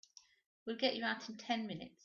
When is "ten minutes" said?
1.37-1.93